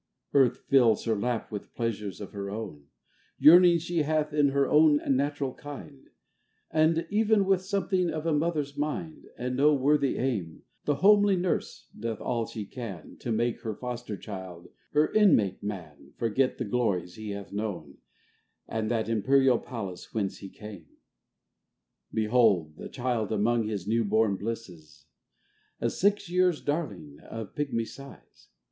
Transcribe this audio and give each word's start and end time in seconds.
Earth 0.33 0.63
fills 0.67 1.03
her 1.05 1.13
lap 1.13 1.51
with 1.51 1.75
pleasures 1.75 2.19
of 2.19 2.31
her 2.31 2.49
own; 2.49 2.87
Yearnings 3.37 3.83
she 3.83 3.99
hath 3.99 4.33
in 4.33 4.49
her 4.49 4.65
own 4.67 4.99
natural 5.15 5.53
kind, 5.53 6.09
And, 6.71 7.05
even 7.11 7.45
with 7.45 7.61
something 7.61 8.09
of 8.09 8.25
a 8.25 8.33
Mother's 8.33 8.75
mind, 8.75 9.27
And 9.37 9.55
no 9.55 9.75
unworthy 9.75 10.17
aim, 10.17 10.63
The 10.85 10.95
homely 10.95 11.35
Nurse 11.35 11.87
doth 11.95 12.19
all 12.19 12.47
she 12.47 12.65
can 12.65 13.17
To 13.19 13.31
make 13.31 13.61
her 13.61 13.75
Foster 13.75 14.17
child, 14.17 14.69
her 14.93 15.07
Inmate 15.13 15.61
Man, 15.61 16.13
Forget 16.17 16.57
the 16.57 16.65
glories 16.65 17.13
he 17.13 17.29
hath 17.29 17.53
known, 17.53 17.99
And 18.67 18.89
that 18.89 19.07
imperial 19.07 19.59
palace 19.59 20.11
whence 20.15 20.39
he 20.39 20.49
came. 20.49 20.87
Behold 22.11 22.75
the 22.75 22.89
Child 22.89 23.31
among 23.31 23.67
his 23.67 23.87
new 23.87 24.03
born 24.03 24.35
blisses, 24.35 25.05
A 25.79 25.91
six 25.91 26.27
years' 26.27 26.59
Darling 26.59 27.19
of 27.19 27.47
a 27.49 27.51
pigmy 27.51 27.85
size 27.85 28.47